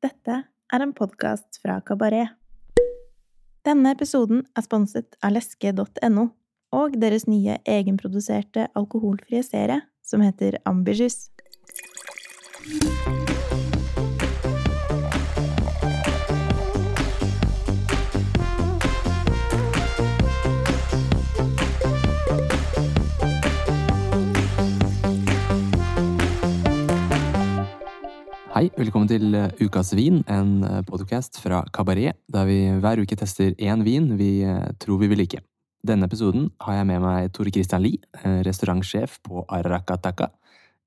[0.00, 0.34] Dette
[0.72, 2.32] er en podkast fra Kabaret.
[3.68, 6.24] Denne episoden er sponset av leske.no
[6.72, 11.28] og deres nye egenproduserte alkoholfrie serie som heter Ambitious.
[28.60, 33.54] Hei, velkommen til eh, Ukas vin, en podkast fra Kabaret, der vi hver uke tester
[33.56, 35.40] én vin vi eh, tror vi vil like.
[35.80, 40.28] Denne episoden har jeg med meg Tore Christian Lie, eh, restaurantsjef på Arakataka.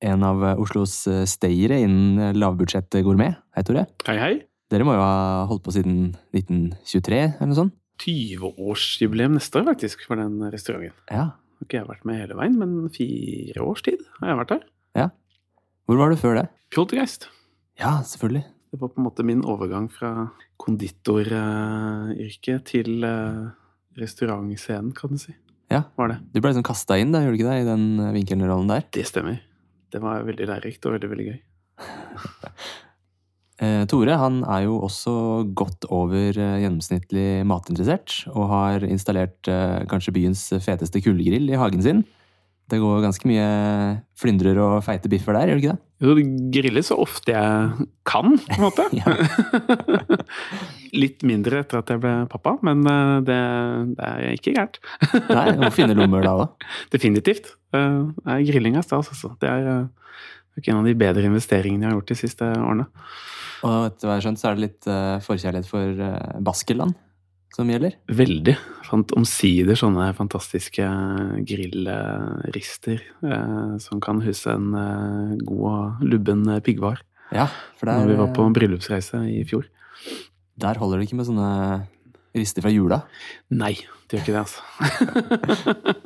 [0.06, 3.42] En av Oslos stayere innen lavbudsjett gourmet.
[3.58, 3.88] Hei, Tore.
[4.06, 4.34] Hei, hei.
[4.70, 7.78] Dere må jo ha holdt på siden 1923, eller noe sånt?
[8.06, 10.94] 20-årsjubileum neste år, faktisk, for den restauranten.
[11.10, 11.32] Ja.
[11.58, 14.68] Har ikke jeg vært med hele veien, men fire års tid har jeg vært der.
[15.08, 15.14] ja.
[15.90, 16.52] Hvor var du før det?
[16.72, 17.34] Poltergeist.
[17.84, 18.46] Ja, selvfølgelig.
[18.72, 20.30] Det var på en måte min overgang fra
[20.62, 23.48] konditoryrket til eh,
[24.00, 25.34] restaurantscenen, kan du si.
[25.74, 25.82] Ja.
[26.00, 26.18] Var det.
[26.32, 28.82] Du ble liksom kasta inn, da, gjorde du ikke det, i den eh, vinkelrollen der?
[28.96, 29.38] Det stemmer.
[29.94, 31.40] Det var veldig lærerikt og veldig, veldig gøy.
[33.64, 39.38] Eh, Tore han er jo også godt over gjennomsnittlig matinteressert, og har installert
[39.88, 42.02] kanskje byens feteste kullgrill i hagen sin.
[42.72, 43.48] Det går ganske mye
[44.18, 45.84] flyndrer og feite biffer der, gjør det ikke det?
[46.04, 46.24] Jo, det
[46.56, 48.86] grilles så ofte jeg kan, på en måte.
[51.04, 53.40] Litt mindre etter at jeg ble pappa, men eh, det,
[54.00, 54.80] det er ikke gærent.
[55.30, 56.68] Nei, må finne lommer da òg.
[56.96, 57.54] Definitivt.
[57.76, 58.14] Uh,
[58.48, 59.34] grilling er stas, altså.
[59.42, 59.88] Det er
[60.60, 62.88] ikke en av de bedre investeringene jeg har gjort de siste årene.
[63.64, 66.04] Og etter hva jeg har skjønt, så er det litt forkjærlighet for
[66.44, 66.96] Baskeland
[67.54, 67.96] som gjelder.
[68.10, 68.56] Veldig.
[68.88, 70.86] Fant omsider sånne fantastiske
[71.50, 77.02] grillrister eh, som kan huse en eh, god og lubben piggvar.
[77.34, 77.48] Ja,
[77.80, 79.66] for der, Når vi var på bryllupsreise i fjor.
[80.62, 81.50] der holder det ikke med sånne
[82.38, 83.02] rister fra jula.
[83.54, 83.74] Nei,
[84.10, 84.62] det gjør ikke det, altså.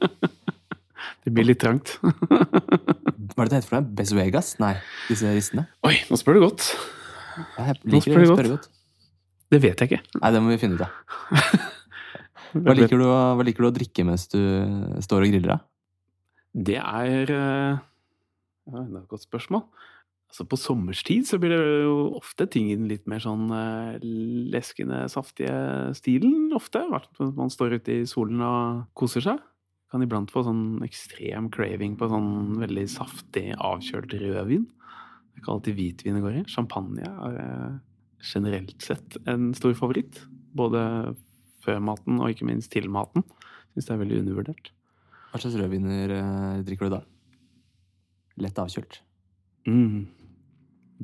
[1.24, 1.98] det blir litt trangt.
[2.04, 3.96] Hva er det det heter for noe?
[4.00, 4.54] Besuegas?
[4.64, 4.76] Nei,
[5.10, 5.68] disse ristene?
[5.88, 6.72] Oi, nå spør du godt.
[7.38, 8.70] Jeg Nå liker spør å du spørre godt.
[9.52, 10.20] Det vet jeg ikke.
[10.20, 10.94] Nei, det må vi finne ut av.
[12.58, 14.40] Hva liker, du, hva liker du å drikke mens du
[15.04, 15.58] står og griller, da?
[16.58, 19.66] Det er eh, ja, Det er et godt spørsmål.
[20.28, 24.00] Altså På sommerstid så blir det jo ofte ting i den litt mer sånn eh,
[24.52, 26.50] leskende, saftige stilen.
[26.58, 26.84] Ofte.
[27.20, 29.44] Man står ute i solen og koser seg.
[29.92, 34.66] Kan iblant få sånn ekstrem craving på sånn veldig saftig, avkjølt rødvin.
[34.68, 36.48] Det er ikke alltid hvitvin det går i.
[36.52, 37.78] Champagne er eh,
[38.24, 40.22] generelt sett en stor favoritt.
[40.58, 40.82] Både
[41.66, 43.26] før maten og ikke minst til maten.
[43.74, 44.72] Syns det er veldig undervurdert.
[45.32, 47.02] Hva slags rødviner eh, drikker du da?
[48.42, 49.02] Lett avkjølt.
[49.68, 50.08] Mm.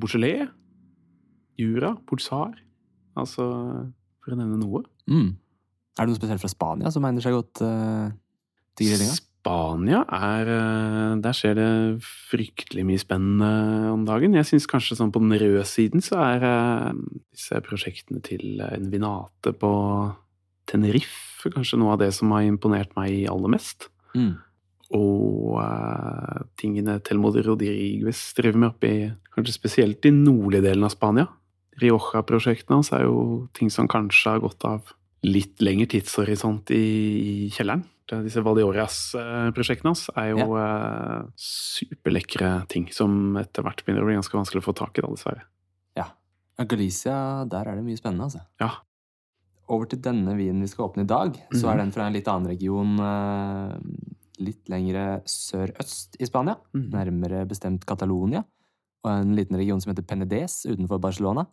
[0.00, 0.48] Beaujolais,
[1.60, 2.56] Jura, Pulsar.
[3.14, 3.44] Altså,
[4.24, 4.82] for å nevne noe.
[5.10, 5.34] Mm.
[5.94, 8.10] Er det noe spesielt fra Spania som egner seg godt uh,
[8.74, 9.14] til grillinga?
[9.44, 11.70] Spania er eh, Der skjer det
[12.30, 14.32] fryktelig mye spennende om dagen.
[14.38, 16.96] Jeg syns kanskje sånn på den røde siden så er eh,
[17.28, 19.72] disse prosjektene til en Vinate på
[20.64, 23.90] Tenerife kanskje noe av det som har imponert meg aller mest.
[24.16, 24.32] Mm.
[24.96, 28.98] Og uh, tingene Telmod Rodriguez driver med oppe i
[29.34, 31.26] Kanskje spesielt i nordlige delen av Spania.
[31.82, 34.94] Rioja-prosjektene hans er jo ting som kanskje har gått av
[35.26, 36.84] litt lengre tidshorisont i,
[37.18, 37.82] i kjelleren.
[38.06, 44.16] Det- Disse Valioras-prosjektene hans er jo eh, superlekre ting som etter hvert begynner å bli
[44.18, 45.42] ganske vanskelig å få tak i, da, dessverre.
[45.96, 46.08] Ja.
[46.58, 47.14] Ja, Galicia,
[47.48, 48.42] der er det mye spennende, altså.
[48.60, 48.70] Ja.
[49.72, 51.78] Over til denne vinen vi skal åpne i dag, så er Mhm.
[51.78, 53.00] den fra en litt annen region.
[53.00, 53.78] eh,
[54.40, 56.56] Litt lengre sørøst i Spania.
[56.74, 56.90] Mhm.
[56.90, 58.44] Nærmere bestemt Catalonia.
[59.04, 61.46] Og en liten region som heter Penedes utenfor Barcelona.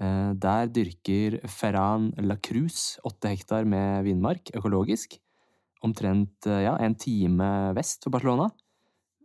[0.00, 5.18] Eh, Der dyrker Ferran La Cruz åtte hektar med vinmark økologisk.
[5.86, 8.48] Omtrent eh, ja, en time vest for Barcelona.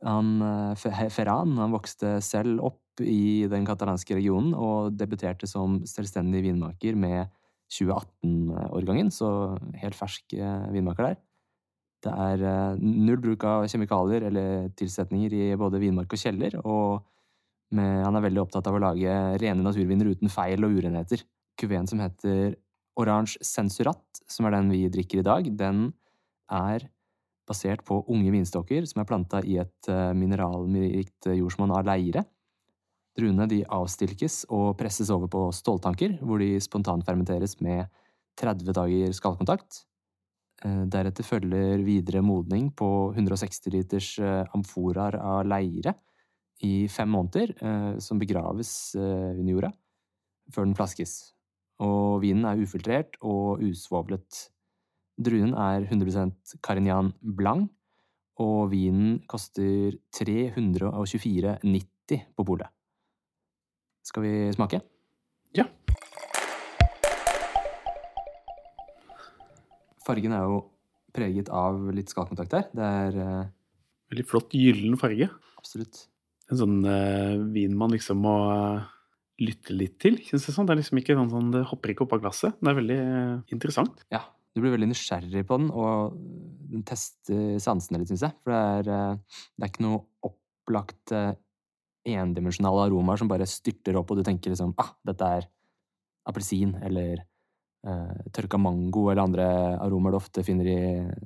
[0.04, 6.44] Han, eh, Ferran han vokste selv opp i den katalanske regionen og debuterte som selvstendig
[6.46, 7.32] vinmaker med
[7.74, 11.22] 2018-årgangen, så helt fersk eh, vinmaker der.
[12.04, 17.06] Det er null bruk av kjemikalier eller tilsetninger i både vinmark og kjeller, og
[17.74, 21.24] med, han er veldig opptatt av å lage rene naturviner uten feil og urenheter.
[21.58, 22.58] Kuveen som heter
[23.00, 25.88] Orange Sensurat, som er den vi drikker i dag, den
[26.52, 26.90] er
[27.48, 32.24] basert på unge vinstokker som er planta i et eh, mineralrikt jordsmonn av leire.
[33.18, 37.86] Druene de avstilkes og presses over på ståltanker, hvor de spontanfermenteres med
[38.40, 39.84] 30 dager skallkontakt.
[40.64, 45.98] Eh, Deretter følger videre modning på 160 liters eh, amforaer av leire
[46.64, 47.50] i fem måneder,
[48.00, 49.72] som begraves under jorda.
[50.54, 51.34] før den flaskes.
[51.84, 54.53] Og vinen er ufiltrert og usvovlet.
[55.14, 57.70] Druen er 100% Carignan Blanc,
[58.42, 62.66] og vinen koster 324,90 på polet.
[64.04, 64.82] Skal vi smake?
[65.54, 65.68] Ja.
[70.04, 70.58] Fargen er jo
[71.14, 72.66] preget av litt skallkontakt her.
[72.74, 73.46] Det er uh...
[74.12, 75.30] Veldig flott gyllen farge.
[75.58, 76.08] absolutt
[76.52, 78.82] En sånn uh, vin man liksom må uh,
[79.42, 80.56] lytte litt til, kjennes det som.
[80.58, 80.68] sånn.
[80.68, 82.54] Det er liksom ikke sånn, sånn det hopper ikke opp av glasset.
[82.60, 83.02] Det er veldig
[83.56, 83.96] interessant.
[84.14, 84.22] Ja,
[84.54, 86.14] du blir veldig nysgjerrig på den, og
[86.74, 88.34] den tester sansene litt, syns jeg.
[88.44, 89.16] For det er, eh,
[89.58, 91.34] det er ikke noe opplagt eh,
[92.14, 95.44] endimensjonale aromaer som bare styrter opp, og du tenker liksom ah, dette er
[96.30, 99.46] appelsin, eller eh, tørka mango, eller andre
[99.82, 100.80] aromaer du ofte finner i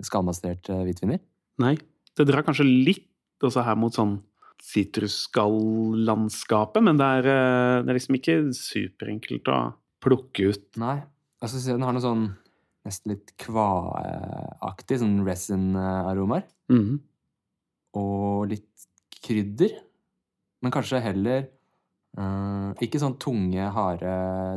[0.07, 1.19] skallmastererte hvitviner.
[1.63, 1.75] Nei,
[2.15, 4.15] det drar kanskje litt også her mot sånn
[4.63, 7.24] sitrusskall-landskapet, men det er,
[7.83, 9.57] det er liksom ikke superenkelt å
[10.01, 10.65] plukke ut.
[10.81, 10.97] Nei.
[11.44, 12.25] Jeg skal den har noe sånn
[12.88, 16.48] nesten litt kvaaktig, sånn resin-aromaer.
[16.72, 16.98] Mhm.
[17.98, 18.88] og litt
[19.24, 19.72] krydder.
[20.62, 21.45] Men kanskje heller
[22.18, 24.13] uh, Ikke sånn tunge, harde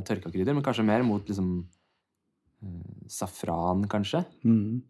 [0.09, 4.25] tørka krydder, men kanskje mer mot liksom uh, safran, kanskje.
[4.45, 4.81] Mm.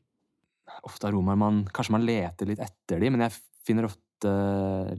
[0.87, 4.31] Ofte aromaer man Kanskje man leter litt etter de, men jeg finner ofte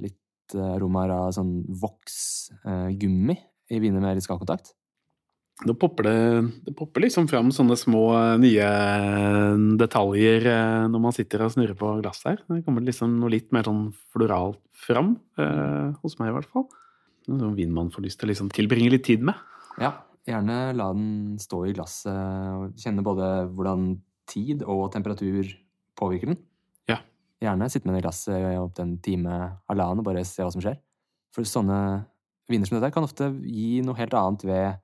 [0.02, 3.36] litt eh, aromaer av sånn voksgummi
[3.72, 4.74] i viner med litt skallkontakt.
[5.62, 6.20] Da popper det,
[6.66, 8.06] det popper liksom fram sånne små
[8.42, 8.70] nye
[9.78, 12.40] detaljer eh, når man sitter og snurrer på glasset her.
[12.50, 16.66] Det kommer liksom noe litt mer sånn floralt fram, eh, hos meg i hvert fall.
[17.30, 19.38] Noe sånn vin man får lyst til å liksom tilbringe litt tid med.
[19.78, 19.94] Ja,
[20.26, 23.92] gjerne la den stå i glasset og kjenne både hvordan
[24.32, 25.46] tid og temperatur
[26.00, 26.42] påvirker den.
[26.90, 27.04] Ja.
[27.44, 30.50] Gjerne sitte med den i glasset i opptil en time, halvannen, og bare se hva
[30.54, 30.82] som skjer.
[31.36, 31.78] For sånne
[32.52, 34.82] viner som dette kan ofte gi noe helt annet ved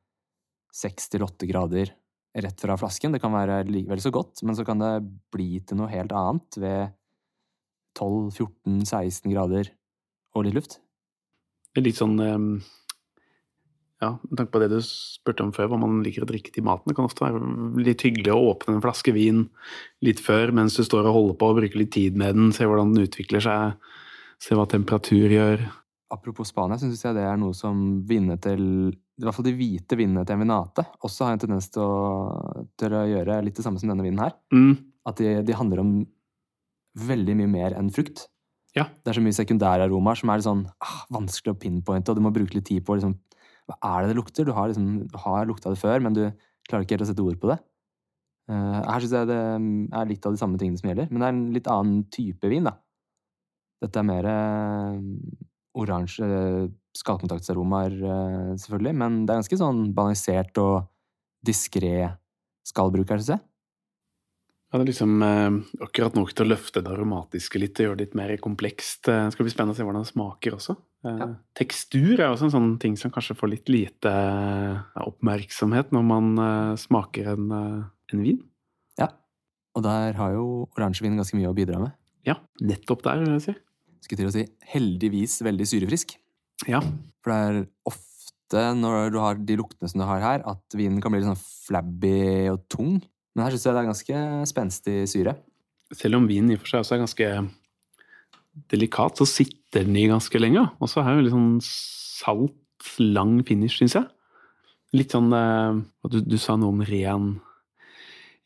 [0.73, 1.93] seks til åtte grader
[2.37, 3.13] rett fra flasken.
[3.15, 4.93] Det kan være likevel så godt, men så kan det
[5.33, 6.97] bli til noe helt annet ved
[7.97, 9.71] 12-14-16 grader
[10.37, 10.77] og litt luft.
[11.77, 12.43] Litt sånn eh,
[14.01, 16.65] Ja, med tanke på det du spurte om før, hva man liker å drikke til
[16.65, 16.89] maten.
[16.89, 17.41] Det kan ofte være
[17.81, 19.47] litt hyggelig å åpne en flaske vin
[20.05, 22.69] litt før mens du står og holder på og bruker litt tid med den, se
[22.69, 23.89] hvordan den utvikler seg,
[24.41, 25.65] se hva temperatur gjør.
[26.13, 29.97] Apropos Spania, syns jeg det er noe som vinner til I hvert fall de hvite
[29.97, 33.65] vinene til en vinate også har en tendens til å, til å gjøre litt det
[33.65, 34.35] samme som denne vinen her.
[34.53, 34.75] Mm,
[35.09, 35.93] At de, de handler om
[36.97, 38.27] veldig mye mer enn frukt.
[38.77, 38.85] Ja.
[39.01, 42.33] Det er så mye sekundæraromaer som er sånn ah, vanskelig å pinpointe, og du må
[42.35, 43.15] bruke litt tid på liksom,
[43.67, 44.45] Hva er det det lukter?
[44.45, 46.23] Du har, liksom, har lukta det før, men du
[46.69, 47.57] klarer ikke helt å sette ord på det.
[48.47, 49.39] Uh, her syns jeg det
[49.99, 52.51] er litt av de samme tingene som gjelder, men det er en litt annen type
[52.51, 52.77] vin, da.
[53.83, 55.01] Dette er mer uh,
[55.77, 56.27] oransje
[56.97, 60.88] skallkontaktaromaer, eh, selvfølgelig, men det er ganske sånn balansert og
[61.45, 62.09] diskré
[62.67, 63.44] skallbruk syns jeg.
[64.67, 65.53] Ja, det er liksom eh,
[65.85, 69.07] akkurat nok til å løfte det aromatiske litt og gjøre det litt mer komplekst.
[69.07, 70.75] Eh, det skal bli spennende å se hvordan det smaker også.
[71.07, 71.27] Eh, Ja.
[71.55, 76.27] Tekstur er også en sånn ting som kanskje får litt lite eh, oppmerksomhet når man
[76.44, 78.41] eh, smaker en, en vin.
[78.99, 79.07] Ja.
[79.77, 81.95] Og der har jo oransjevin ganske mye å bidra med.
[82.27, 83.55] Ja, nettopp der, vil jeg si.
[84.03, 86.17] Skulle til å si heldigvis veldig syrefrisk.
[86.65, 86.81] Ja,
[87.21, 91.01] For det er ofte når du har de luktene som du har her, at vinen
[91.04, 92.97] kan bli litt sånn flabby og tung.
[93.35, 95.37] Men her syns jeg det er ganske spenstig syre.
[95.94, 97.28] selv om vinen i og for seg også er ganske
[98.71, 100.66] delikat, så sitter den i ganske lenge.
[100.81, 102.57] Og så er det litt sånn salt,
[102.99, 104.07] lang finish, syns jeg.
[104.95, 107.35] Litt sånn eh, du, du sa noe om ren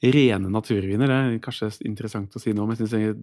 [0.01, 1.05] Rene naturviner.
[1.05, 2.71] Det er kanskje interessant å si noe om.
[2.73, 3.19] Jeg synes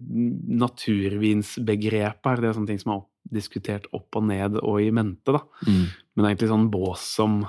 [0.61, 4.91] Naturvinsbegrepet er det er sånne ting som er opp, diskutert opp og ned og i
[4.95, 5.35] mente.
[5.35, 5.43] da.
[5.65, 7.41] Men det er egentlig sånn bås som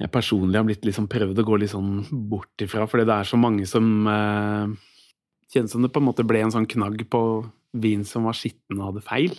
[0.00, 3.28] jeg personlig har blitt liksom prøvd å gå litt sånn bort ifra, fordi det er
[3.28, 4.78] så mange som eh,
[5.50, 7.20] Kjennes som det på en måte ble en sånn knagg på
[7.82, 9.32] vin som var skitten og hadde feil,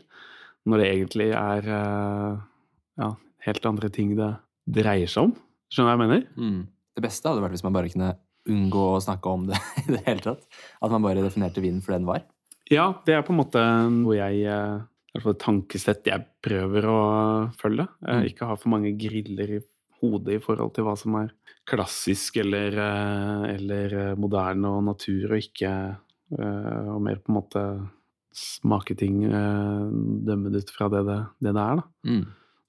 [0.68, 2.42] når det egentlig er eh,
[3.00, 3.08] ja,
[3.48, 4.28] helt andre ting det
[4.68, 5.32] dreier seg om.
[5.72, 6.26] Skjønner du hva jeg mener?
[6.36, 6.60] Mm.
[7.00, 8.12] Det beste hadde vært hvis man bare kunne
[8.52, 10.44] unngå å snakke om det i det hele tatt.
[10.84, 12.28] At man bare definerte vinen for det den var.
[12.72, 13.64] Ja, det er på en måte
[14.04, 14.84] hvor jeg eh,
[15.18, 17.00] hvert fall et tankesett jeg prøver å
[17.60, 17.88] følge.
[18.08, 18.28] Eh, Mm.
[18.30, 19.62] Ikke ha for mange griller i
[20.02, 21.34] hodet i forhold til hva som er
[21.70, 25.74] klassisk eller, eh, eller eh, moderne og natur, og ikke
[26.32, 27.62] Og mer på en måte
[28.32, 31.84] smake ting, dømmet dømme det ut fra det det, det, det er, da.
[32.08, 32.22] Mm.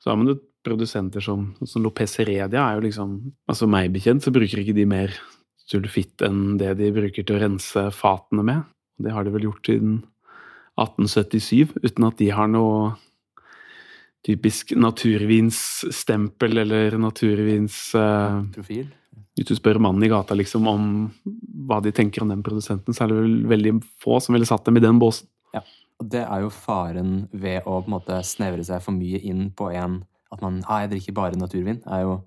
[0.03, 0.35] Så har man jo
[0.67, 3.15] produsenter som, som Lopez Heredia er jo liksom
[3.47, 5.15] Altså meg bekjent så bruker ikke de mer
[5.63, 8.67] sulfitt enn det de bruker til å rense fatene med.
[8.99, 10.01] Det har de vel gjort siden
[10.81, 12.93] 1877, uten at de har noe
[14.25, 18.87] typisk naturvinsstempel eller naturvins uh, Profil.
[19.37, 20.85] Hvis du spør mannen i gata liksom om
[21.69, 24.65] hva de tenker om den produsenten, så er det vel veldig få som ville satt
[24.69, 25.27] dem i den båsen.
[25.57, 25.63] Ja,
[26.01, 29.51] Og det er jo faren ved å på en måte snevre seg for mye inn
[29.57, 30.03] på en
[30.33, 31.83] At man ah, jeg drikker bare naturvin.
[31.87, 32.23] er jo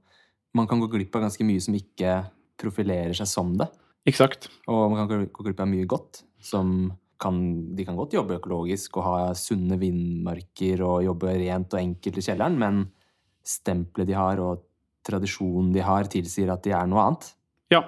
[0.53, 2.19] Man kan gå glipp av ganske mye som ikke
[2.61, 3.65] profilerer seg som det.
[4.07, 4.47] Eksakt.
[4.69, 6.21] Og man kan gå- gå glipp av mye godt.
[6.39, 6.93] Som
[7.25, 7.41] kan,
[7.75, 12.25] de kan godt jobbe økologisk og ha sunne vindmarker og jobbe rent og enkelt i
[12.29, 12.85] kjelleren, men
[13.45, 14.63] stempelet de har og
[15.05, 17.29] tradisjonen de har, tilsier at de er noe annet.
[17.73, 17.83] Ja.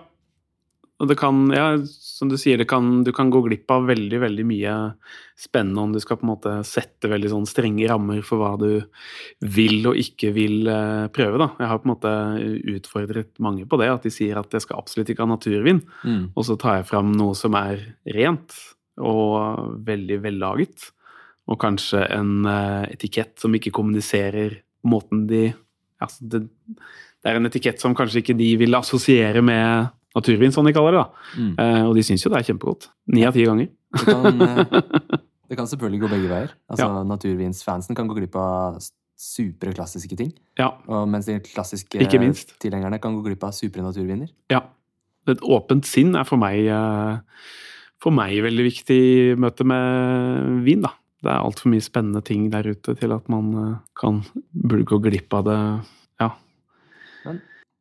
[0.97, 4.45] Og det kan, ja, som du sier, kan, du kan gå glipp av veldig, veldig
[4.49, 4.73] mye
[5.37, 8.71] spennende om du skal på en måte sette veldig sånn strenge rammer for hva du
[9.45, 11.51] vil og ikke vil eh, prøve, da.
[11.61, 12.15] Jeg har på en måte
[12.73, 15.83] utfordret mange på det, at de sier at jeg skal absolutt ikke ha naturvin.
[16.01, 16.23] Mm.
[16.33, 17.85] Og så tar jeg fram noe som er
[18.17, 18.57] rent
[18.97, 20.89] og veldig vellaget.
[21.47, 25.49] Og kanskje en eh, etikett som ikke kommuniserer måten de
[26.03, 26.41] altså det,
[27.23, 29.87] det er en etikett som kanskje ikke de vil assosiere med
[30.17, 31.01] naturvin, som de kaller det.
[31.05, 31.31] da.
[31.37, 31.53] Mm.
[31.61, 32.89] Eh, og de syns jo det er kjempegodt.
[33.13, 33.69] Ni av ti ganger.
[33.97, 34.61] Det kan, eh,
[35.49, 36.53] det kan selvfølgelig gå begge veier.
[36.69, 37.03] Altså, Ja.
[37.07, 38.79] Naturvinsfansen kan gå glipp av
[39.17, 40.31] supre klassiske ting.
[40.59, 40.71] Ja.
[40.87, 41.97] Og mens de klassiske
[42.61, 44.29] tilhengerne kan gå glipp av supre naturviner.
[44.53, 44.65] ja.
[45.27, 47.17] Et åpent sinn er for meg eh,
[48.03, 49.01] for meg veldig viktig
[49.41, 50.93] møte med vin, da.
[51.23, 54.21] Det er altfor mye spennende ting der ute til at man eh, kan
[54.53, 55.61] burde gå glipp av det.
[56.21, 56.29] Ja.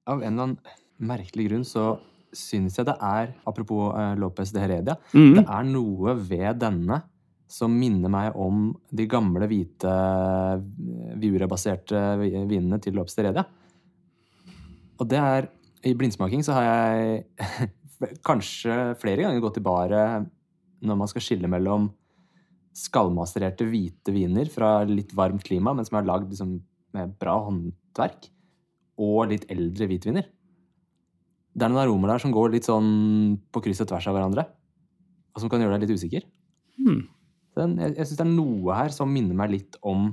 [0.07, 0.57] Av en eller annen
[0.97, 1.99] merkelig grunn så
[2.37, 5.35] syns jeg det er, apropos eh, Lopez de Heredia, mm.
[5.37, 7.03] det er noe ved denne
[7.47, 9.93] som minner meg om de gamle hvite
[11.21, 13.47] viurebaserte vinene til Lopez de Heredia.
[14.97, 15.51] Og det er
[15.87, 17.69] I blindsmaking så har jeg
[18.27, 20.27] kanskje flere ganger gått i baret
[20.87, 21.89] når man skal skille mellom
[22.77, 26.59] skallmastererte hvite viner fra litt varmt klima, men som er lagd liksom
[26.97, 28.29] med bra håndverk,
[29.01, 30.29] og litt eldre hvitviner.
[31.57, 34.45] Det er noen aromer der som går litt sånn på kryss og tvers av hverandre,
[35.33, 36.27] og som kan gjøre deg litt usikker.
[36.77, 37.07] Hmm.
[37.57, 40.11] Den, jeg jeg syns det er noe her som minner meg litt om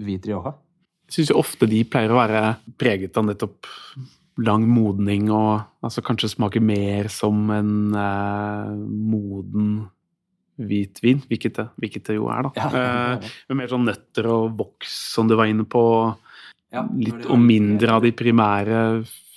[0.00, 0.54] hvit rioja.
[1.10, 2.42] Jeg syns ofte de pleier å være
[2.80, 3.68] preget av nettopp
[4.40, 8.70] lang modning og altså kanskje smaker mer som en eh,
[9.12, 9.72] moden
[10.60, 12.66] hvitvin, hvilket det, hvilket det jo er, da.
[12.68, 15.82] Eh, med mer sånn nøtter og voks, som du var inne på.
[16.74, 18.80] Ja, Litt og mindre av de primære,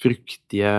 [0.04, 0.74] fruktige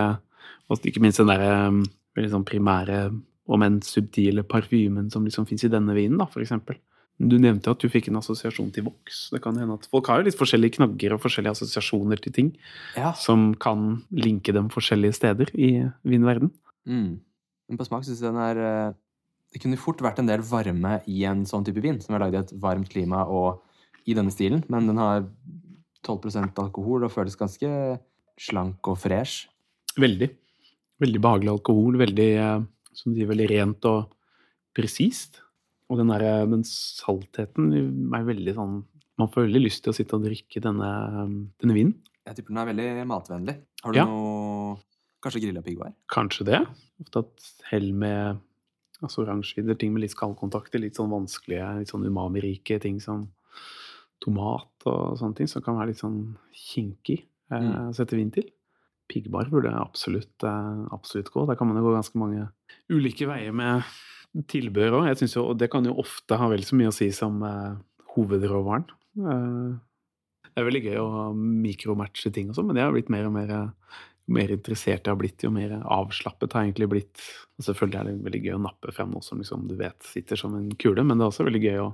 [0.70, 3.08] Og ikke minst den derre sånn primære,
[3.50, 6.78] om enn subtile parfymen som liksom fins i denne vinen, da, for eksempel.
[7.20, 9.28] Du nevnte at du fikk en assosiasjon til voks.
[9.30, 12.48] Det kan hende at Folk har jo litt forskjellige knagger og forskjellige assosiasjoner til ting
[12.96, 13.12] Ja.
[13.12, 16.50] som kan linke dem forskjellige steder i vinverden.
[16.86, 17.20] Mm.
[17.68, 18.92] Men på smak syns jeg den er eh,
[19.54, 22.34] Det kunne fort vært en del varme i en sånn type vin, som er lagd
[22.34, 23.62] i et varmt klima og
[24.04, 25.22] i denne stilen, men den har
[26.04, 27.70] 12% alkohol og føles ganske
[28.36, 29.46] slank og fresh.
[29.96, 30.28] Veldig.
[31.00, 31.96] Veldig behagelig alkohol.
[32.02, 34.10] Veldig, eh, som de, veldig rent og
[34.74, 35.38] presist.
[35.90, 37.72] Og den, der, den saltheten
[38.14, 38.76] er veldig sånn
[39.18, 40.88] Man får veldig lyst til å sitte og drikke denne,
[41.62, 41.94] denne vinen.
[42.26, 43.54] Jeg tipper den er veldig matvennlig.
[43.84, 44.04] Har du Ja.
[44.08, 44.78] noe
[45.22, 45.92] Kanskje grilla piggvar?
[46.10, 46.58] Kanskje det.
[47.00, 48.40] Ofte at hell med
[49.02, 53.28] altså oransjevin, ting med litt skallkontakter, litt sånn vanskelige, litt sånn umami-rike ting som
[54.24, 57.22] tomat og sånne ting, som kan være litt sånn kinkig
[57.52, 57.90] eh, Mm.
[57.90, 58.48] å sette vin til.
[59.08, 61.46] Piggbar burde absolutt, eh, absolutt gå.
[61.46, 62.48] Der kan man jo gå ganske mange
[62.90, 63.82] ulike veier med
[64.50, 65.08] tilbør òg.
[65.10, 67.42] Jeg synes jo, og det kan jo ofte ha vel så mye å si som
[67.46, 67.76] eh,
[68.16, 68.86] hovedråvaren.
[69.20, 69.76] Eh,
[70.50, 73.34] det er veldig gøy å mikromatche ting og sånn, men jeg har blitt mer og
[73.36, 77.24] mer eh, jo mer interessert jeg har blitt, jo mer avslappet har jeg egentlig blitt.
[77.58, 80.40] Og selvfølgelig er det veldig gøy å nappe frem noe som liksom, du vet sitter
[80.40, 81.90] som en kule, men det er også veldig gøy å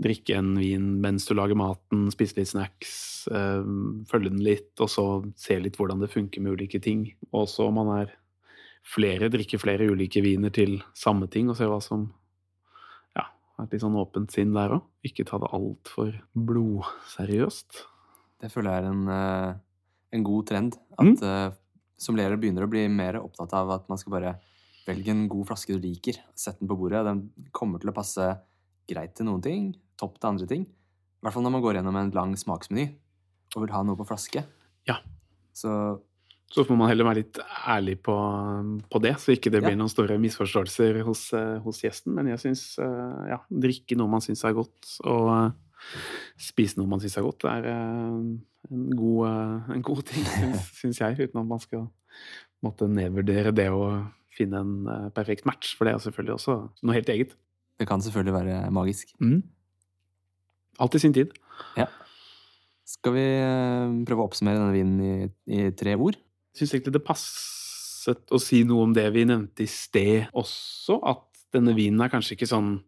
[0.00, 2.92] drikke en vin mens du lager maten, spise litt snacks,
[3.34, 3.66] øh,
[4.08, 7.08] følge den litt, og så se litt hvordan det funker med ulike ting.
[7.34, 8.14] Og så om man er
[8.86, 12.08] flere, drikke flere ulike viner til samme ting, og se hva som
[13.16, 14.84] ja, ha et litt sånn åpent sinn der òg.
[15.06, 17.82] Ikke ta det altfor blodseriøst.
[18.40, 19.54] Det føler jeg er en, eh,
[20.16, 20.78] en god trend.
[20.98, 24.34] At som sommelierer begynner å bli mer opptatt av at man skal bare
[24.86, 26.16] velge en god flaske du liker.
[26.34, 27.04] Sett den på bordet.
[27.04, 28.24] Den kommer til å passe
[28.88, 30.64] greit til noen ting, topp til andre ting.
[30.64, 32.86] I hvert fall når man går gjennom en lang smaksmeny
[33.54, 34.42] og vil ha noe på flaske.
[34.88, 34.96] Ja.
[35.52, 35.70] Så
[36.50, 37.38] Så får man heller være litt
[37.70, 38.14] ærlig på,
[38.90, 39.68] på det, så ikke det Ja.
[39.68, 42.12] blir noen store misforståelser hos, eh, hos gjesten.
[42.16, 45.50] Men jeg syns ja, drikke noe man syns er godt, og eh,
[46.42, 48.16] spise noe man syns er godt, er eh,
[48.70, 50.26] en god, eh, en god ting,
[50.80, 51.20] syns jeg.
[51.22, 51.86] Uten at man skal
[52.66, 53.84] måtte nedvurdere det å
[54.34, 57.36] finne en eh, perfekt match, for det er selvfølgelig også noe helt eget.
[57.80, 59.14] det kan selvfølgelig være magisk.
[59.22, 59.38] Mm.
[60.80, 61.30] Alt i sin tid.
[62.90, 66.18] Skal vi eh, prøve å oppsummere denne vinen i, i tre ord?
[66.56, 71.26] Syns egentlig det passet å si noe om det vi nevnte i sted også, at
[71.54, 72.78] denne vinen er kanskje ikke sånn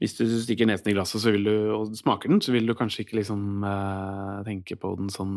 [0.00, 3.18] Hvis du stikker nesen i glasset du, og smaker den, så vil du kanskje ikke
[3.18, 5.32] liksom eh, tenke på den som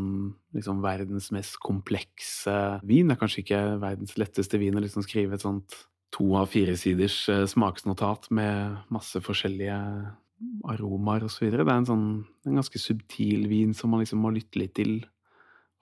[0.56, 3.10] liksom verdens mest komplekse vin.
[3.12, 5.75] Det er kanskje ikke verdens letteste vin å liksom skrive et sånt
[6.15, 9.82] to av fire siders eh, smaksnotat med masse forskjellige
[10.72, 11.50] aromaer osv.
[11.51, 12.08] Det er en sånn
[12.48, 15.01] en ganske subtil vin som man liksom må lytte litt til.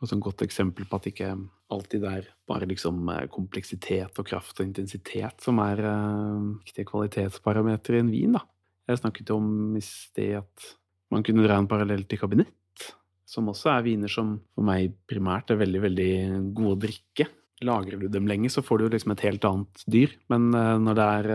[0.01, 1.33] Et godt eksempel på at det ikke
[1.71, 7.99] alltid er bare liksom eh, kompleksitet og kraft og intensitet som er uh, viktige kvalitetsparametere
[7.99, 8.41] i en vin, da.
[8.89, 10.71] Jeg snakket om i sted at
[11.13, 12.87] man kunne dra en parallell til kabinett,
[13.29, 16.09] som også er viner som for meg primært er veldig, veldig
[16.57, 17.29] gode å drikke.
[17.61, 20.17] Lagrer du dem lenge, så får du jo liksom et helt annet dyr.
[20.33, 21.31] Men uh, når, det er,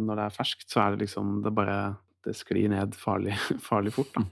[0.00, 1.78] når, det er, ferskt, så er det liksom Det bare
[2.24, 3.36] Det sklir ned farlig,
[3.68, 4.24] farlig fort, da.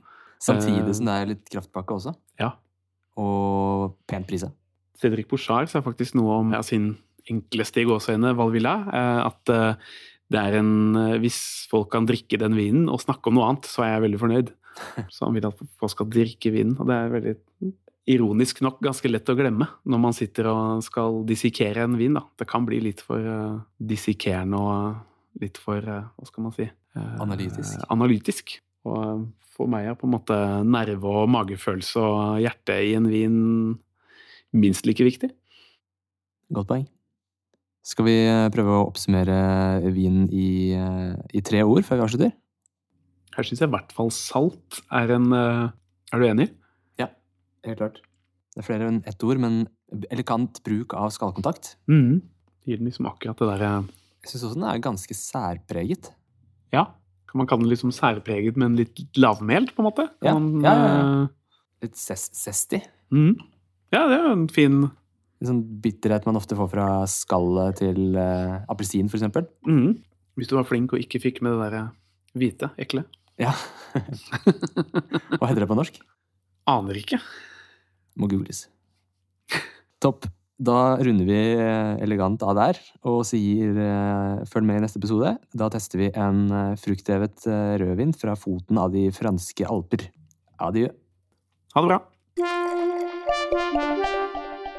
[0.44, 2.16] Samtidig som det er litt kraftpakke også?
[2.40, 2.54] Ja.
[3.20, 4.50] Og pent prisa?
[5.00, 6.94] Cedric Bouchard sa faktisk noe om ja, sin
[7.30, 8.74] enkleste i gåseøyne, Valvilla.
[9.24, 11.38] At det er en Hvis
[11.70, 14.52] folk kan drikke den vinen og snakke om noe annet, så er jeg veldig fornøyd.
[15.14, 17.34] Så han vil at folk skal drikke vinen, og det er veldig
[18.10, 22.18] ironisk nok ganske lett å glemme når man sitter og skal dissekere en vin.
[22.18, 22.24] Da.
[22.40, 26.68] Det kan bli litt for uh, dissekerende og litt for uh, Hva skal man si?
[26.94, 27.86] Uh, analytisk.
[27.90, 28.58] analytisk.
[28.84, 30.36] Og for meg er på en måte
[30.66, 33.38] nerve og magefølelse og hjerte i en vin
[34.54, 35.30] minst like viktig.
[36.54, 36.88] Godt poeng.
[37.84, 38.16] Skal vi
[38.54, 42.34] prøve å oppsummere vinen i, i tre ord før vi avslutter?
[43.34, 46.48] Her syns jeg i hvert fall salt er en Er du enig?
[47.00, 47.10] Ja,
[47.66, 48.00] helt klart.
[48.54, 49.64] Det er flere enn ett ord, men
[50.14, 51.74] elegant bruk av skallkontakt.
[51.90, 52.22] Mm.
[52.62, 53.72] Det gir den liksom akkurat det derre
[54.24, 56.12] Jeg syns også den er ganske særpreget.
[56.72, 56.86] Ja.
[57.34, 60.04] Kan man kalle den liksom særpreget, men litt lavmælt, på en måte?
[60.22, 61.24] Ja, man, ja, ja, ja.
[61.82, 62.78] Litt zesty.
[63.10, 63.32] Mm.
[63.90, 68.14] Ja, det er jo en fin En sånn bitterhet man ofte får fra skallet til
[68.14, 69.48] uh, appelsin, for eksempel.
[69.66, 69.96] mm.
[70.38, 71.90] Hvis du var flink og ikke fikk med det der
[72.38, 73.02] hvite, ekle.
[73.38, 73.50] Ja.
[75.38, 75.98] Hva heter det på norsk?
[76.70, 77.18] Aner ikke.
[78.14, 78.68] Må googles.
[80.02, 80.30] Topp.
[80.62, 81.38] Da runder vi
[82.04, 85.34] elegant av der og sier uh, følg med i neste episode.
[85.50, 86.46] Da tester vi en
[86.78, 90.06] fruktdevet fruktdrevet uh, rødvin fra foten av de franske alper.
[90.62, 90.92] Adjø.
[91.74, 91.98] Ha det bra.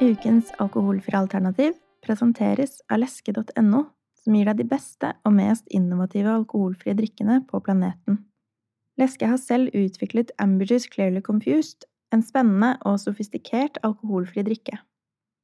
[0.00, 3.84] Ukens alkoholfrie alternativ presenteres av leske.no,
[4.24, 8.22] som gir deg de beste og mest innovative alkoholfrie drikkene på planeten.
[8.96, 11.84] Leske har selv utviklet Ambergers Clearly Confused,
[12.14, 14.78] en spennende og sofistikert alkoholfri drikke.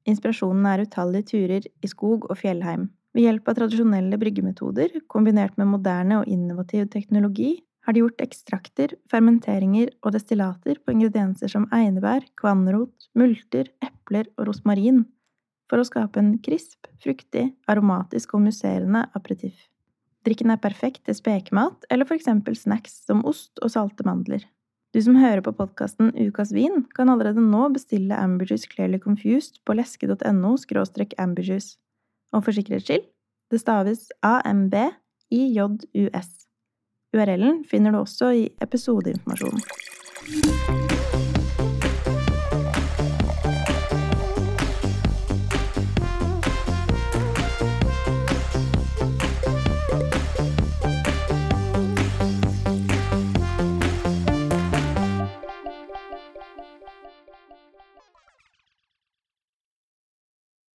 [0.08, 2.88] Inspirasjonen er utallige turer i skog og fjellheim.
[3.12, 8.94] Ved hjelp av tradisjonelle bryggemetoder, kombinert med moderne og innovativ teknologi, har de gjort ekstrakter,
[9.10, 15.02] fermenteringer og destillater på ingredienser som einebær, kvannrot, multer, epler og rosmarin,
[15.70, 19.68] for å skape en krisp, fruktig, aromatisk og musserende aperitiff.
[20.22, 24.44] Drikken er perfekt til spekemat eller for eksempel snacks som ost og salte mandler.
[24.92, 29.72] Du som hører på podkasten Ukas vin, kan allerede nå bestille Amberjuice Clearly Confused på
[29.78, 30.52] leske.no
[31.18, 31.78] amberjuice.
[32.32, 33.08] Og for sikkerhets skyld,
[33.50, 34.90] det staves AMBIJUS.
[37.12, 40.81] URL-en finner du også i episodeinformasjonen.